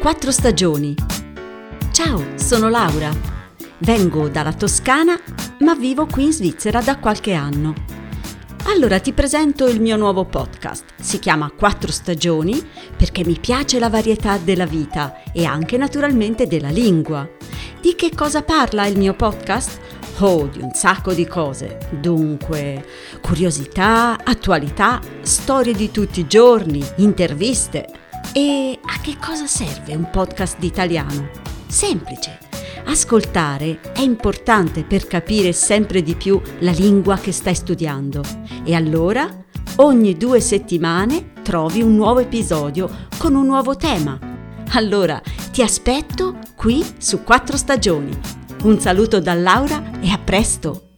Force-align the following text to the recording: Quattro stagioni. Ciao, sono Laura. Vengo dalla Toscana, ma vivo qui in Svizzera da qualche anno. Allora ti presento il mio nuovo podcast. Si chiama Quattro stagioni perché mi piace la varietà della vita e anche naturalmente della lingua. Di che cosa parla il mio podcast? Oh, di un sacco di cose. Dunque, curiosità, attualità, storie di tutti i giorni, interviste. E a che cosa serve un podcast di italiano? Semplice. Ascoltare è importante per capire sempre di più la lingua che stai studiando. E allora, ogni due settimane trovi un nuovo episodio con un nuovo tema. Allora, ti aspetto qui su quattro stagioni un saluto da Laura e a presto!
Quattro 0.00 0.30
stagioni. 0.30 0.94
Ciao, 1.92 2.24
sono 2.36 2.70
Laura. 2.70 3.10
Vengo 3.80 4.30
dalla 4.30 4.54
Toscana, 4.54 5.20
ma 5.58 5.74
vivo 5.74 6.06
qui 6.06 6.24
in 6.24 6.32
Svizzera 6.32 6.80
da 6.80 6.96
qualche 6.96 7.34
anno. 7.34 7.74
Allora 8.64 8.98
ti 8.98 9.12
presento 9.12 9.66
il 9.66 9.78
mio 9.78 9.98
nuovo 9.98 10.24
podcast. 10.24 10.84
Si 10.98 11.18
chiama 11.18 11.50
Quattro 11.50 11.92
stagioni 11.92 12.66
perché 12.96 13.26
mi 13.26 13.38
piace 13.38 13.78
la 13.78 13.90
varietà 13.90 14.38
della 14.38 14.64
vita 14.64 15.22
e 15.34 15.44
anche 15.44 15.76
naturalmente 15.76 16.46
della 16.46 16.70
lingua. 16.70 17.28
Di 17.78 17.94
che 17.94 18.10
cosa 18.14 18.42
parla 18.42 18.86
il 18.86 18.96
mio 18.96 19.12
podcast? 19.12 19.80
Oh, 20.20 20.46
di 20.46 20.62
un 20.62 20.72
sacco 20.72 21.12
di 21.12 21.26
cose. 21.26 21.78
Dunque, 21.90 22.86
curiosità, 23.20 24.16
attualità, 24.24 24.98
storie 25.20 25.74
di 25.74 25.90
tutti 25.90 26.20
i 26.20 26.26
giorni, 26.26 26.82
interviste. 26.96 28.08
E 28.32 28.78
a 28.80 29.00
che 29.00 29.16
cosa 29.18 29.46
serve 29.46 29.94
un 29.94 30.08
podcast 30.08 30.58
di 30.58 30.66
italiano? 30.66 31.30
Semplice. 31.66 32.38
Ascoltare 32.84 33.80
è 33.92 34.00
importante 34.00 34.84
per 34.84 35.06
capire 35.06 35.52
sempre 35.52 36.02
di 36.02 36.14
più 36.14 36.40
la 36.60 36.70
lingua 36.70 37.16
che 37.16 37.32
stai 37.32 37.54
studiando. 37.54 38.22
E 38.64 38.74
allora, 38.74 39.28
ogni 39.76 40.16
due 40.16 40.40
settimane 40.40 41.32
trovi 41.42 41.82
un 41.82 41.96
nuovo 41.96 42.20
episodio 42.20 43.08
con 43.18 43.34
un 43.34 43.46
nuovo 43.46 43.76
tema. 43.76 44.18
Allora, 44.74 45.20
ti 45.50 45.62
aspetto 45.62 46.38
qui 46.54 46.84
su 46.98 47.24
quattro 47.24 47.56
stagioni 47.56 48.16
un 48.62 48.78
saluto 48.78 49.20
da 49.20 49.34
Laura 49.34 50.00
e 50.00 50.10
a 50.10 50.18
presto! 50.18 50.89